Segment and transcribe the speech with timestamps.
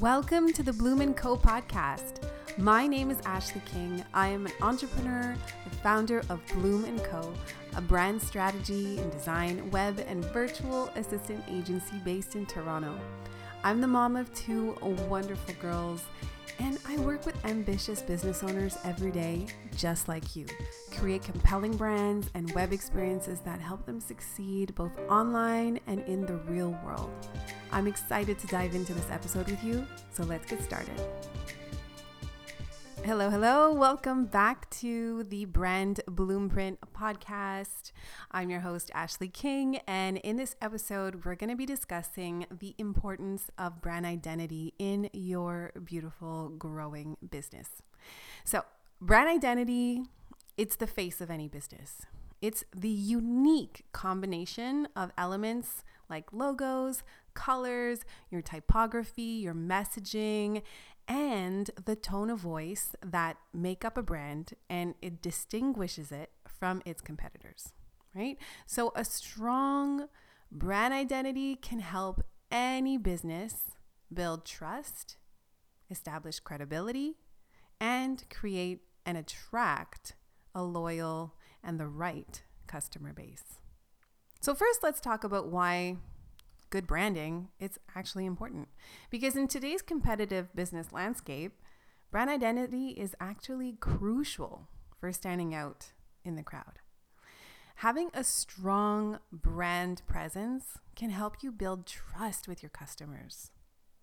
[0.00, 2.22] Welcome to the Bloom & Co podcast.
[2.56, 4.04] My name is Ashley King.
[4.14, 5.34] I am an entrepreneur,
[5.68, 7.34] the founder of Bloom & Co,
[7.74, 12.96] a brand strategy and design, web, and virtual assistant agency based in Toronto.
[13.64, 14.76] I'm the mom of two
[15.08, 16.04] wonderful girls,
[16.60, 19.46] and I work with ambitious business owners every day,
[19.76, 20.46] just like you.
[20.96, 26.36] Create compelling brands and web experiences that help them succeed both online and in the
[26.46, 27.10] real world.
[27.70, 30.98] I'm excited to dive into this episode with you, so let's get started.
[33.04, 33.72] Hello, hello.
[33.72, 37.92] Welcome back to the Brand Blueprint podcast.
[38.30, 42.74] I'm your host, Ashley King, and in this episode, we're going to be discussing the
[42.78, 47.82] importance of brand identity in your beautiful, growing business.
[48.44, 48.64] So,
[49.00, 50.04] brand identity,
[50.56, 52.02] it's the face of any business.
[52.40, 57.02] It's the unique combination of elements like logos,
[57.38, 60.62] colors, your typography, your messaging,
[61.06, 66.82] and the tone of voice that make up a brand and it distinguishes it from
[66.84, 67.72] its competitors,
[68.12, 68.36] right?
[68.66, 70.08] So, a strong
[70.50, 73.70] brand identity can help any business
[74.12, 75.16] build trust,
[75.88, 77.18] establish credibility,
[77.80, 80.16] and create and attract
[80.56, 83.60] a loyal and the right customer base.
[84.40, 85.98] So, first, let's talk about why
[86.70, 88.68] good branding, it's actually important.
[89.10, 91.52] Because in today's competitive business landscape,
[92.10, 95.92] brand identity is actually crucial for standing out
[96.24, 96.80] in the crowd.
[97.76, 103.52] Having a strong brand presence can help you build trust with your customers,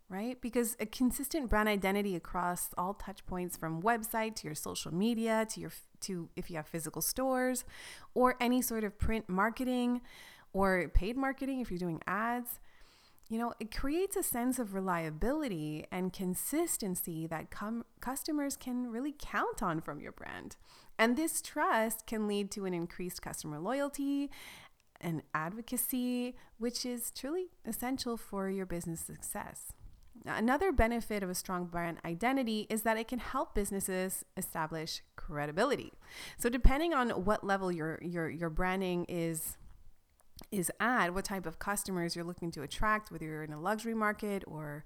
[0.08, 0.40] right?
[0.40, 5.46] Because a consistent brand identity across all touch points from website to your social media
[5.50, 7.66] to your to if you have physical stores
[8.14, 10.00] or any sort of print marketing
[10.56, 12.62] or paid marketing if you're doing ads,
[13.28, 19.14] you know, it creates a sense of reliability and consistency that com- customers can really
[19.20, 20.56] count on from your brand.
[20.98, 24.32] And this trust can lead to an increased customer loyalty
[25.02, 29.74] and advocacy, which is truly essential for your business success.
[30.26, 35.92] Another benefit of a strong brand identity is that it can help businesses establish credibility.
[36.38, 39.58] So depending on what level your your your branding is
[40.52, 43.94] is at what type of customers you're looking to attract, whether you're in a luxury
[43.94, 44.84] market or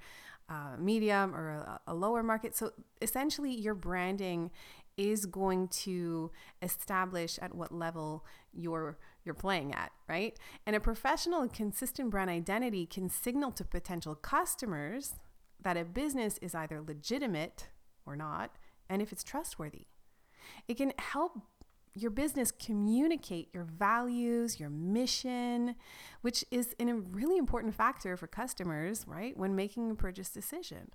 [0.49, 2.55] uh, medium or a, a lower market.
[2.55, 2.71] So
[3.01, 4.51] essentially, your branding
[4.97, 10.37] is going to establish at what level you're you're playing at, right?
[10.65, 15.13] And a professional and consistent brand identity can signal to potential customers
[15.61, 17.69] that a business is either legitimate
[18.05, 18.55] or not,
[18.89, 19.85] and if it's trustworthy.
[20.67, 21.41] It can help
[21.93, 25.75] your business communicate your values, your mission,
[26.21, 29.35] which is a really important factor for customers, right?
[29.35, 30.91] When making a purchase decision.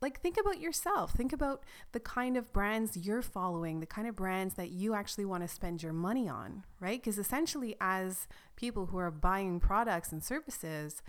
[0.00, 1.12] Like, think about yourself.
[1.12, 1.62] Think about
[1.92, 5.48] the kind of brands you're following, the kind of brands that you actually want to
[5.48, 7.00] spend your money on, right?
[7.00, 8.26] Because essentially, as
[8.56, 11.02] people who are buying products and services,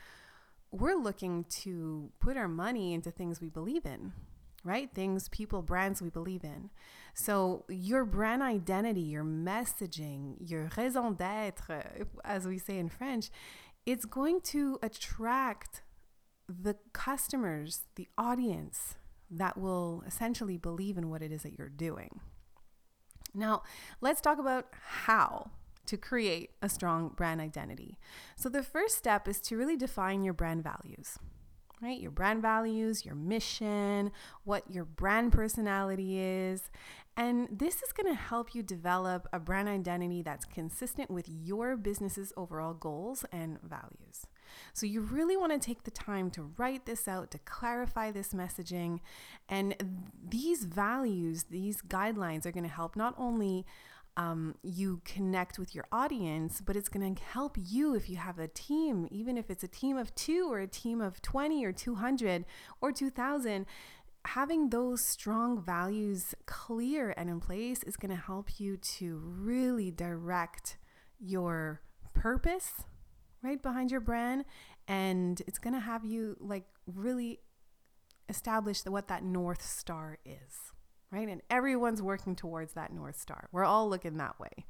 [0.71, 4.13] we're looking to put our money into things we believe in,
[4.63, 4.89] right?
[4.93, 6.69] Things, people, brands we believe in.
[7.17, 13.29] So, your brand identity, your messaging, your raison d'etre, as we say in French,
[13.85, 15.81] it's going to attract
[16.49, 18.95] the customers, the audience
[19.31, 22.19] that will essentially believe in what it is that you're doing.
[23.33, 23.63] Now,
[24.01, 25.51] let's talk about how
[25.85, 27.97] to create a strong brand identity.
[28.35, 31.17] So, the first step is to really define your brand values
[31.81, 31.99] right?
[31.99, 34.11] Your brand values, your mission,
[34.43, 36.69] what your brand personality is.
[37.17, 41.77] And this is going to help you develop a brand identity that's consistent with your
[41.77, 44.27] business's overall goals and values.
[44.73, 48.33] So, you really want to take the time to write this out, to clarify this
[48.33, 48.99] messaging.
[49.47, 49.75] And
[50.27, 53.65] these values, these guidelines are going to help not only
[54.17, 58.39] um, you connect with your audience, but it's going to help you if you have
[58.39, 61.71] a team, even if it's a team of two or a team of 20 or
[61.73, 62.45] 200
[62.81, 63.65] or 2000.
[64.25, 69.91] Having those strong values clear and in place is going to help you to really
[69.91, 70.77] direct
[71.19, 71.81] your
[72.13, 72.83] purpose
[73.41, 74.45] right behind your brand.
[74.87, 77.39] And it's going to have you like really
[78.27, 80.71] establish what that North Star is
[81.15, 81.29] right?
[81.29, 83.47] And everyone's working towards that North Star.
[83.51, 84.65] We're all looking that way.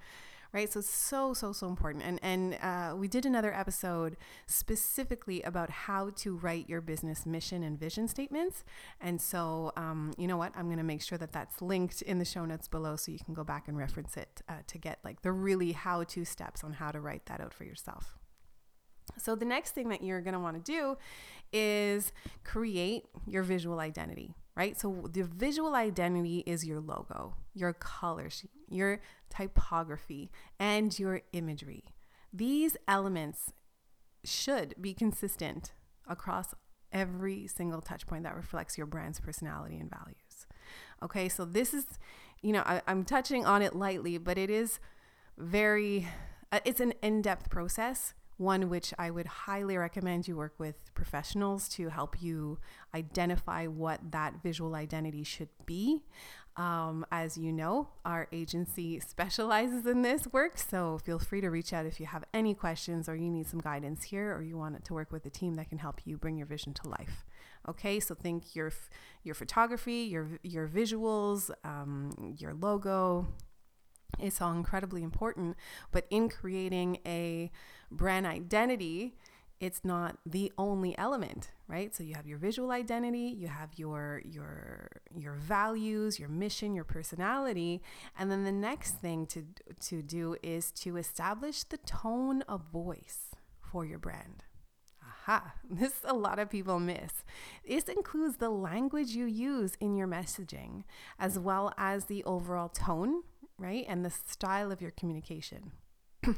[0.55, 4.15] Right, so it's so so so important, and and uh, we did another episode
[4.45, 8.63] specifically about how to write your business mission and vision statements.
[9.01, 12.19] And so, um, you know what, I'm going to make sure that that's linked in
[12.19, 14.99] the show notes below, so you can go back and reference it uh, to get
[15.03, 18.17] like the really how to steps on how to write that out for yourself.
[19.17, 20.95] So, the next thing that you're going to want to do
[21.51, 22.13] is
[22.45, 24.79] create your visual identity, right?
[24.79, 31.83] So, the visual identity is your logo, your color sheet, your typography, and your imagery.
[32.33, 33.53] These elements
[34.23, 35.73] should be consistent
[36.07, 36.53] across
[36.91, 40.47] every single touch point that reflects your brand's personality and values.
[41.03, 41.85] Okay, so this is,
[42.41, 44.79] you know, I, am touching on it lightly, but it is
[45.37, 46.07] very,
[46.51, 50.93] uh, it's an in depth process one which I would highly recommend you work with
[50.93, 52.59] professionals to help you
[52.93, 56.03] identify what that visual identity should be.
[56.57, 61.73] Um, as you know, our agency specializes in this work, so feel free to reach
[61.73, 64.83] out if you have any questions or you need some guidance here or you want
[64.83, 67.25] to work with a team that can help you bring your vision to life.
[67.67, 68.71] Okay, so think your
[69.23, 73.27] your photography, your your visuals, um, your logo,
[74.19, 75.57] it's all incredibly important.
[75.91, 77.51] But in creating a
[77.91, 79.15] brand identity,
[79.59, 81.95] it's not the only element, right?
[81.95, 86.83] So you have your visual identity, you have your your your values, your mission, your
[86.83, 87.81] personality,
[88.19, 89.45] and then the next thing to
[89.87, 94.43] to do is to establish the tone of voice for your brand.
[95.01, 97.23] Aha, this a lot of people miss.
[97.67, 100.83] This includes the language you use in your messaging
[101.17, 103.23] as well as the overall tone
[103.57, 103.85] right?
[103.87, 105.71] And the style of your communication.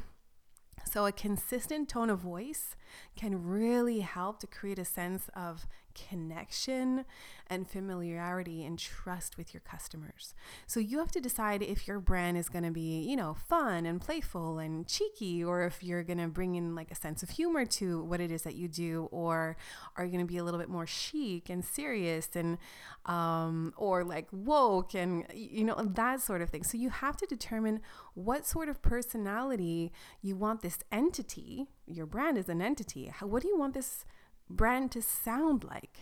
[0.84, 2.76] so, a consistent tone of voice
[3.16, 5.66] can really help to create a sense of
[6.08, 7.04] connection
[7.48, 10.34] and familiarity and trust with your customers.
[10.66, 13.86] So you have to decide if your brand is going to be, you know, fun
[13.86, 17.30] and playful and cheeky, or if you're going to bring in like a sense of
[17.30, 19.56] humor to what it is that you do, or
[19.96, 22.58] are you going to be a little bit more chic and serious and,
[23.06, 26.62] um, or like woke and, you know, that sort of thing.
[26.62, 27.80] So you have to determine
[28.14, 33.06] what sort of personality you want this entity, your brand is an entity.
[33.06, 34.04] How, what do you want this
[34.50, 35.98] brand to sound like,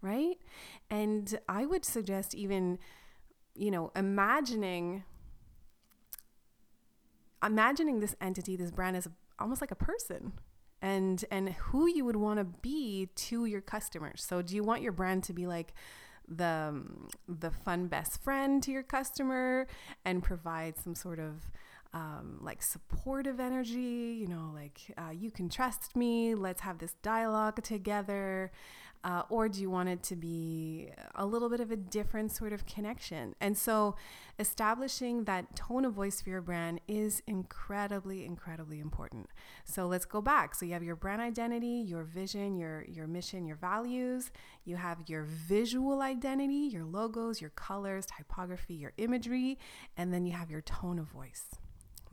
[0.00, 0.36] right?
[0.90, 2.78] And I would suggest even,
[3.54, 5.04] you know, imagining
[7.44, 9.08] imagining this entity, this brand as
[9.38, 10.32] almost like a person
[10.80, 14.22] and and who you would want to be to your customers.
[14.22, 15.74] So do you want your brand to be like
[16.28, 19.66] the um, the fun best friend to your customer
[20.04, 21.50] and provide some sort of
[21.94, 26.94] um, like supportive energy, you know, like uh, you can trust me, let's have this
[27.02, 28.50] dialogue together?
[29.04, 32.54] Uh, or do you want it to be a little bit of a different sort
[32.54, 33.34] of connection?
[33.38, 33.96] And so,
[34.38, 39.28] establishing that tone of voice for your brand is incredibly, incredibly important.
[39.64, 40.54] So let's go back.
[40.54, 44.30] So you have your brand identity, your vision, your your mission, your values.
[44.64, 49.58] You have your visual identity, your logos, your colors, typography, your imagery,
[49.98, 51.50] and then you have your tone of voice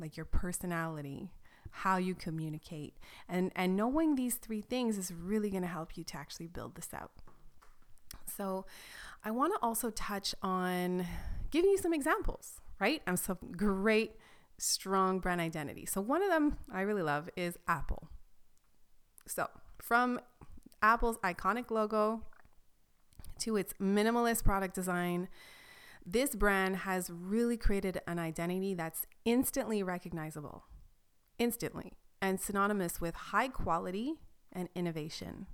[0.01, 1.31] like your personality,
[1.71, 2.95] how you communicate.
[3.29, 6.75] And and knowing these three things is really going to help you to actually build
[6.75, 7.11] this out.
[8.25, 8.65] So,
[9.23, 11.05] I want to also touch on
[11.51, 13.01] giving you some examples, right?
[13.05, 14.13] And some great
[14.57, 15.85] strong brand identity.
[15.85, 18.09] So, one of them I really love is Apple.
[19.27, 19.47] So,
[19.81, 20.19] from
[20.81, 22.21] Apple's iconic logo
[23.39, 25.27] to its minimalist product design,
[26.05, 30.65] this brand has really created an identity that's instantly recognizable,
[31.37, 34.15] instantly, and synonymous with high quality
[34.51, 35.47] and innovation.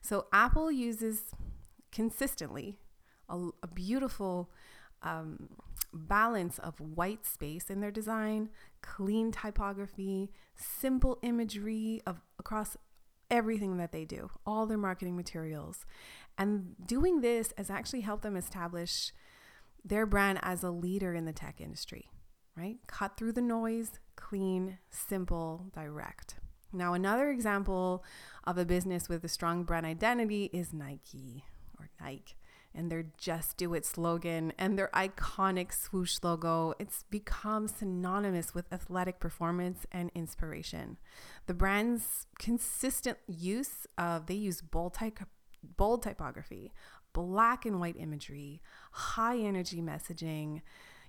[0.00, 1.32] So Apple uses
[1.92, 2.78] consistently
[3.28, 4.50] a, a beautiful
[5.02, 5.48] um,
[5.92, 8.50] balance of white space in their design,
[8.82, 12.76] clean typography, simple imagery of across
[13.30, 15.84] everything that they do, all their marketing materials.
[16.38, 19.12] And doing this has actually helped them establish
[19.86, 22.10] their brand as a leader in the tech industry,
[22.56, 22.78] right?
[22.86, 26.36] Cut through the noise, clean, simple, direct.
[26.72, 28.04] Now, another example
[28.44, 31.44] of a business with a strong brand identity is Nike
[31.78, 32.34] or Nike
[32.74, 36.74] and their Just Do It slogan and their iconic swoosh logo.
[36.78, 40.98] It's become synonymous with athletic performance and inspiration.
[41.46, 45.20] The brand's consistent use of, they use bold, type,
[45.76, 46.72] bold typography,
[47.16, 48.60] black and white imagery,
[48.92, 50.60] high energy messaging,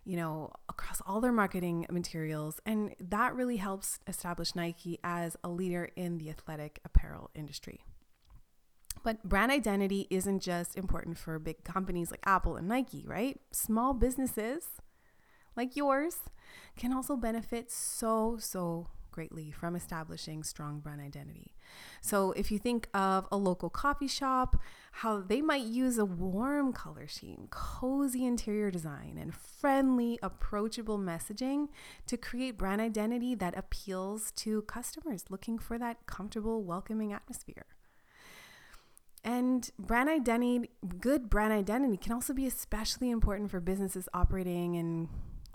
[0.05, 2.61] you know, across all their marketing materials.
[2.65, 7.81] And that really helps establish Nike as a leader in the athletic apparel industry.
[9.03, 13.37] But brand identity isn't just important for big companies like Apple and Nike, right?
[13.51, 14.63] Small businesses
[15.57, 16.19] like yours
[16.77, 21.51] can also benefit so, so greatly from establishing strong brand identity.
[22.01, 26.73] So, if you think of a local coffee shop, how they might use a warm
[26.73, 31.67] color scheme, cozy interior design, and friendly, approachable messaging
[32.05, 37.65] to create brand identity that appeals to customers looking for that comfortable, welcoming atmosphere.
[39.23, 40.69] And brand identity,
[40.99, 45.09] good brand identity can also be especially important for businesses operating in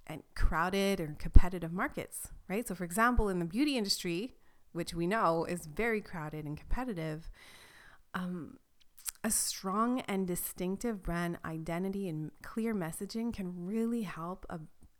[0.06, 2.66] and crowded or competitive markets, right?
[2.66, 4.34] So, for example, in the beauty industry,
[4.72, 7.30] which we know is very crowded and competitive,
[8.14, 8.58] um,
[9.24, 14.58] a strong and distinctive brand identity and clear messaging can really help a,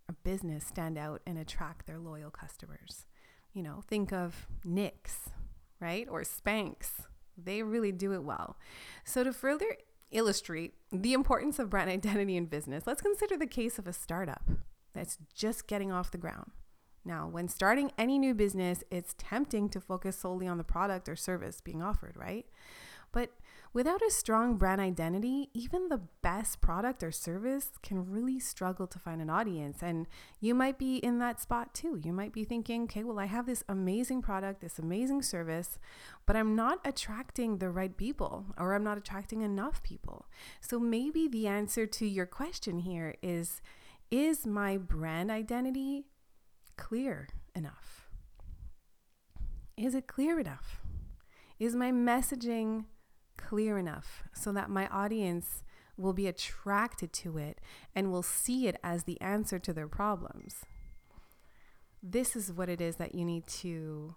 [0.09, 3.07] a business stand out and attract their loyal customers.
[3.52, 5.31] You know, think of NYX,
[5.81, 6.07] right?
[6.11, 7.07] Or Spanx.
[7.37, 8.57] They really do it well.
[9.05, 9.76] So, to further
[10.11, 14.49] illustrate the importance of brand identity in business, let's consider the case of a startup,
[14.93, 16.52] that's just getting off the ground.
[17.04, 21.16] Now, when starting any new business, it's tempting to focus solely on the product or
[21.16, 22.47] service being offered, right?
[23.12, 23.30] But
[23.75, 28.99] without a strong brand identity, even the best product or service can really struggle to
[28.99, 29.82] find an audience.
[29.82, 30.06] And
[30.40, 32.00] you might be in that spot too.
[32.02, 35.78] You might be thinking, okay, well, I have this amazing product, this amazing service,
[36.26, 40.26] but I'm not attracting the right people or I'm not attracting enough people.
[40.61, 43.61] So maybe the answer to your question here is
[44.11, 46.04] is my brand identity
[46.76, 48.09] clear enough?
[49.76, 50.81] Is it clear enough?
[51.59, 52.85] Is my messaging
[53.37, 55.62] clear enough so that my audience
[55.97, 57.61] will be attracted to it
[57.95, 60.64] and will see it as the answer to their problems?
[62.02, 64.17] This is what it is that you need to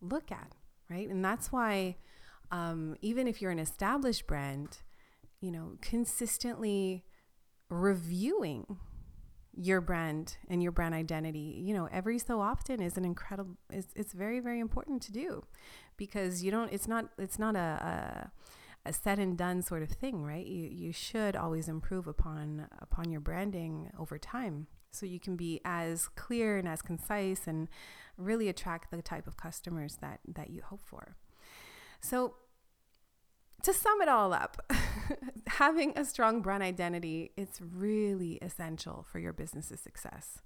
[0.00, 0.54] look at,
[0.88, 1.08] right?
[1.08, 1.96] And that's why,
[2.50, 4.78] um, even if you're an established brand,
[5.40, 7.04] you know, consistently
[7.68, 8.78] reviewing
[9.56, 13.92] your brand and your brand identity you know every so often is an incredible it's,
[13.94, 15.44] it's very very important to do
[15.96, 18.30] because you don't it's not it's not a,
[18.84, 20.46] a, a said and done sort of thing right?
[20.46, 25.60] You you should always improve upon upon your branding over time so you can be
[25.64, 27.68] as clear and as concise and
[28.16, 31.16] really attract the type of customers that that you hope for.
[32.00, 32.34] So
[33.62, 34.60] to sum it all up,
[35.46, 40.38] having a strong brand identity, it's really essential for your business's success.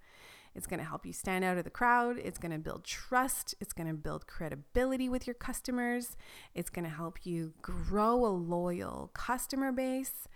[0.55, 2.19] It's going to help you stand out of the crowd.
[2.19, 3.55] It's going to build trust.
[3.61, 6.17] It's going to build credibility with your customers.
[6.55, 10.27] It's going to help you grow a loyal customer base.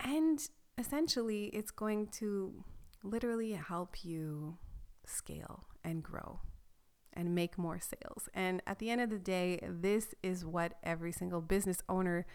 [0.00, 0.46] And
[0.76, 2.64] essentially, it's going to
[3.02, 4.58] literally help you
[5.06, 6.40] scale and grow
[7.12, 8.28] and make more sales.
[8.34, 12.26] And at the end of the day, this is what every single business owner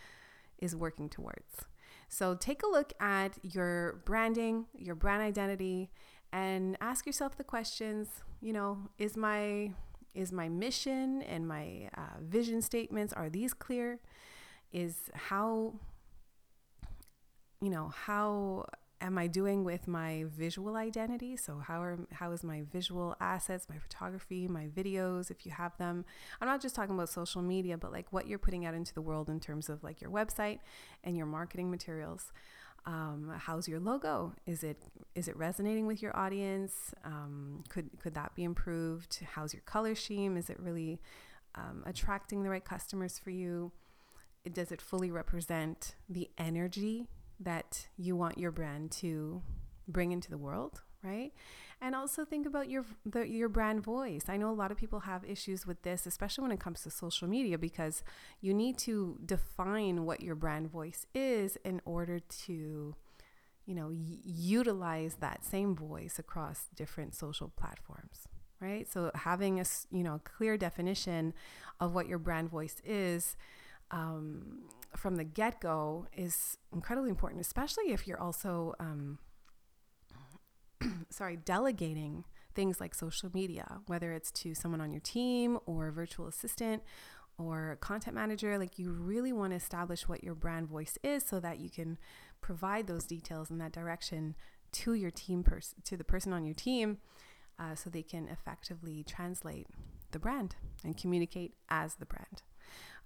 [0.61, 1.65] is working towards.
[2.07, 5.91] So take a look at your branding, your brand identity,
[6.31, 8.07] and ask yourself the questions,
[8.41, 9.71] you know, is my
[10.15, 13.99] is my mission and my uh, vision statements are these clear?
[14.71, 15.73] Is how
[17.61, 18.65] you know, how
[19.01, 21.37] am I doing with my visual identity?
[21.37, 25.77] So how are how is my visual assets, my photography, my videos, if you have
[25.77, 26.05] them?
[26.41, 29.01] I'm not just talking about social media, but like what you're putting out into the
[29.01, 30.59] world in terms of like your website
[31.03, 32.31] and your marketing materials.
[32.85, 34.33] Um, how's your logo?
[34.45, 34.81] Is it
[35.15, 36.93] is it resonating with your audience?
[37.03, 39.19] Um, could could that be improved?
[39.33, 40.37] How's your color scheme?
[40.37, 40.99] Is it really
[41.55, 43.71] um, attracting the right customers for you?
[44.51, 47.07] Does it fully represent the energy
[47.39, 49.41] that you want your brand to
[49.87, 51.31] bring into the world, right?
[51.81, 54.25] And also think about your the, your brand voice.
[54.27, 56.91] I know a lot of people have issues with this, especially when it comes to
[56.91, 58.03] social media, because
[58.41, 62.95] you need to define what your brand voice is in order to,
[63.65, 68.27] you know, y- utilize that same voice across different social platforms,
[68.59, 68.85] right?
[68.91, 71.33] So having a you know clear definition
[71.79, 73.37] of what your brand voice is.
[73.91, 74.63] Um,
[74.95, 79.19] from the get go is incredibly important, especially if you're also, um,
[81.09, 85.91] sorry, delegating things like social media, whether it's to someone on your team or a
[85.91, 86.83] virtual assistant
[87.37, 88.57] or content manager.
[88.57, 91.97] Like, you really want to establish what your brand voice is so that you can
[92.41, 94.35] provide those details in that direction
[94.71, 96.97] to your team person, to the person on your team,
[97.59, 99.67] uh, so they can effectively translate
[100.11, 102.41] the brand and communicate as the brand.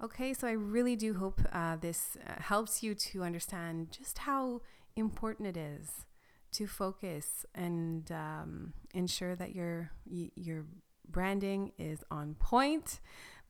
[0.04, 4.62] Okay, so I really do hope uh, this uh, helps you to understand just how
[4.96, 6.06] important it is
[6.54, 10.66] to focus and um, ensure that your your
[11.10, 13.00] branding is on point,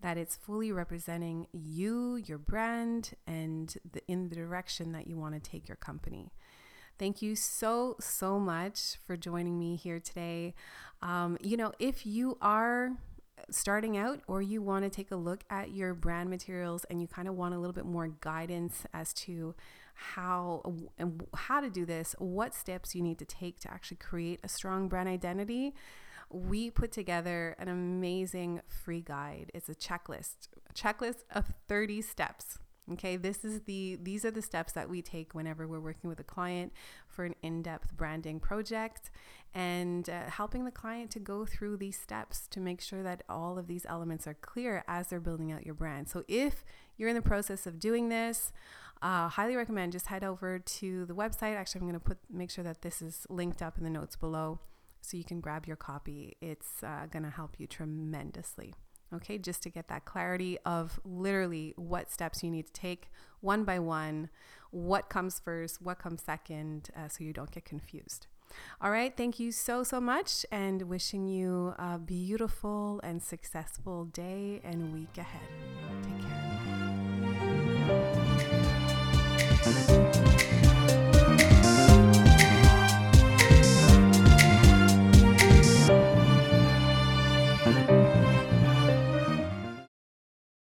[0.01, 5.33] that it's fully representing you, your brand, and the, in the direction that you want
[5.33, 6.31] to take your company.
[6.99, 10.53] Thank you so, so much for joining me here today.
[11.01, 12.91] Um, you know, if you are
[13.49, 17.07] starting out or you want to take a look at your brand materials and you
[17.07, 19.55] kind of want a little bit more guidance as to
[19.93, 20.61] how
[20.97, 24.47] and how to do this, what steps you need to take to actually create a
[24.47, 25.73] strong brand identity,
[26.29, 29.51] we put together an amazing free guide.
[29.53, 32.57] It's a checklist, a checklist of 30 steps
[32.91, 36.19] Okay, this is the these are the steps that we take whenever we're working with
[36.19, 36.73] a client
[37.07, 39.09] for an in-depth branding project
[39.53, 43.57] and uh, helping the client to go through these steps to make sure that all
[43.57, 46.09] of these elements are clear as they're building out your brand.
[46.09, 46.65] So if
[46.97, 48.51] you're in the process of doing this,
[49.01, 51.55] uh, highly recommend just head over to the website.
[51.55, 54.17] Actually, I'm going to put make sure that this is linked up in the notes
[54.17, 54.59] below
[54.99, 56.35] so you can grab your copy.
[56.41, 58.73] It's uh, going to help you tremendously
[59.15, 63.63] okay, just to get that clarity of literally what steps you need to take one
[63.63, 64.29] by one,
[64.71, 68.27] what comes first, what comes second, uh, so you don't get confused.
[68.81, 74.61] All right, thank you so, so much, and wishing you a beautiful and successful day
[74.63, 75.41] and week ahead.
[79.63, 79.99] Take care.